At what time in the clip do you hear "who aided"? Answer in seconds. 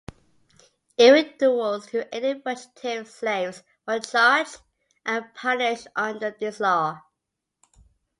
1.89-2.41